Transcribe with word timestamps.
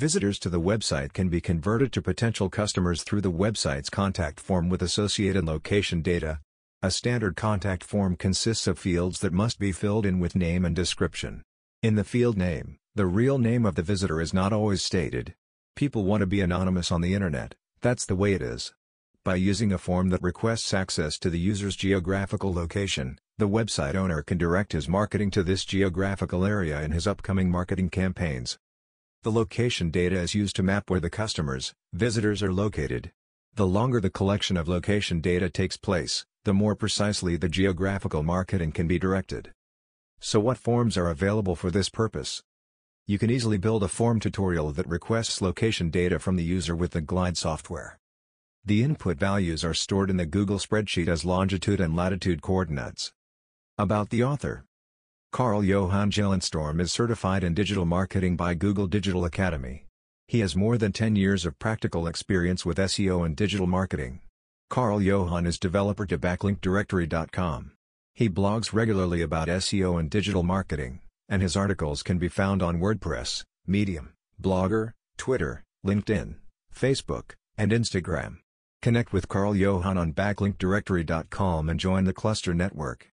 Visitors 0.00 0.38
to 0.38 0.48
the 0.48 0.62
website 0.62 1.12
can 1.12 1.28
be 1.28 1.42
converted 1.42 1.92
to 1.92 2.00
potential 2.00 2.48
customers 2.48 3.02
through 3.02 3.20
the 3.20 3.30
website's 3.30 3.90
contact 3.90 4.40
form 4.40 4.70
with 4.70 4.80
associated 4.80 5.44
location 5.44 6.00
data. 6.00 6.40
A 6.82 6.90
standard 6.90 7.36
contact 7.36 7.84
form 7.84 8.16
consists 8.16 8.66
of 8.66 8.78
fields 8.78 9.20
that 9.20 9.34
must 9.34 9.58
be 9.58 9.72
filled 9.72 10.06
in 10.06 10.18
with 10.18 10.34
name 10.34 10.64
and 10.64 10.74
description. 10.74 11.42
In 11.82 11.96
the 11.96 12.02
field 12.02 12.38
name, 12.38 12.78
the 12.94 13.04
real 13.04 13.36
name 13.36 13.66
of 13.66 13.74
the 13.74 13.82
visitor 13.82 14.22
is 14.22 14.32
not 14.32 14.54
always 14.54 14.80
stated. 14.80 15.34
People 15.76 16.04
want 16.04 16.22
to 16.22 16.26
be 16.26 16.40
anonymous 16.40 16.90
on 16.90 17.02
the 17.02 17.12
internet, 17.12 17.54
that's 17.82 18.06
the 18.06 18.16
way 18.16 18.32
it 18.32 18.40
is. 18.40 18.72
By 19.22 19.34
using 19.34 19.70
a 19.70 19.76
form 19.76 20.08
that 20.08 20.22
requests 20.22 20.72
access 20.72 21.18
to 21.18 21.28
the 21.28 21.38
user's 21.38 21.76
geographical 21.76 22.54
location, 22.54 23.18
the 23.36 23.50
website 23.50 23.96
owner 23.96 24.22
can 24.22 24.38
direct 24.38 24.72
his 24.72 24.88
marketing 24.88 25.30
to 25.32 25.42
this 25.42 25.66
geographical 25.66 26.46
area 26.46 26.80
in 26.80 26.92
his 26.92 27.06
upcoming 27.06 27.50
marketing 27.50 27.90
campaigns. 27.90 28.56
The 29.22 29.30
location 29.30 29.90
data 29.90 30.18
is 30.18 30.34
used 30.34 30.56
to 30.56 30.62
map 30.62 30.88
where 30.88 30.98
the 30.98 31.10
customers, 31.10 31.74
visitors 31.92 32.42
are 32.42 32.54
located. 32.54 33.12
The 33.54 33.66
longer 33.66 34.00
the 34.00 34.08
collection 34.08 34.56
of 34.56 34.66
location 34.66 35.20
data 35.20 35.50
takes 35.50 35.76
place, 35.76 36.24
the 36.44 36.54
more 36.54 36.74
precisely 36.74 37.36
the 37.36 37.50
geographical 37.50 38.22
marketing 38.22 38.72
can 38.72 38.86
be 38.86 38.98
directed. 38.98 39.52
So 40.20 40.40
what 40.40 40.56
forms 40.56 40.96
are 40.96 41.10
available 41.10 41.54
for 41.54 41.70
this 41.70 41.90
purpose? 41.90 42.42
You 43.06 43.18
can 43.18 43.30
easily 43.30 43.58
build 43.58 43.82
a 43.82 43.88
form 43.88 44.20
tutorial 44.20 44.72
that 44.72 44.88
requests 44.88 45.42
location 45.42 45.90
data 45.90 46.18
from 46.18 46.36
the 46.36 46.44
user 46.44 46.74
with 46.74 46.92
the 46.92 47.02
Glide 47.02 47.36
software. 47.36 47.98
The 48.64 48.82
input 48.82 49.18
values 49.18 49.62
are 49.66 49.74
stored 49.74 50.08
in 50.08 50.16
the 50.16 50.24
Google 50.24 50.58
spreadsheet 50.58 51.08
as 51.08 51.26
longitude 51.26 51.80
and 51.80 51.94
latitude 51.94 52.40
coordinates. 52.40 53.12
About 53.76 54.08
the 54.08 54.24
author 54.24 54.64
Carl 55.32 55.62
Johan 55.62 56.10
Gyllenstorm 56.10 56.80
is 56.80 56.90
certified 56.90 57.44
in 57.44 57.54
digital 57.54 57.84
marketing 57.84 58.36
by 58.36 58.54
Google 58.54 58.88
Digital 58.88 59.24
Academy. 59.24 59.86
He 60.26 60.40
has 60.40 60.56
more 60.56 60.76
than 60.76 60.90
10 60.90 61.14
years 61.14 61.46
of 61.46 61.58
practical 61.60 62.08
experience 62.08 62.66
with 62.66 62.78
SEO 62.78 63.24
and 63.24 63.36
digital 63.36 63.68
marketing. 63.68 64.22
Carl 64.70 65.00
Johan 65.00 65.46
is 65.46 65.56
developer 65.56 66.04
to 66.04 66.18
backlinkdirectory.com. 66.18 67.72
He 68.12 68.28
blogs 68.28 68.72
regularly 68.72 69.22
about 69.22 69.46
SEO 69.46 70.00
and 70.00 70.10
digital 70.10 70.42
marketing, 70.42 71.00
and 71.28 71.42
his 71.42 71.56
articles 71.56 72.02
can 72.02 72.18
be 72.18 72.28
found 72.28 72.60
on 72.60 72.80
WordPress, 72.80 73.44
Medium, 73.68 74.14
Blogger, 74.42 74.94
Twitter, 75.16 75.62
LinkedIn, 75.86 76.34
Facebook, 76.74 77.34
and 77.56 77.70
Instagram. 77.70 78.38
Connect 78.82 79.12
with 79.12 79.28
Carl 79.28 79.54
Johan 79.54 79.96
on 79.96 80.12
backlinkdirectory.com 80.12 81.68
and 81.68 81.78
join 81.78 82.02
the 82.02 82.12
Cluster 82.12 82.52
Network. 82.52 83.06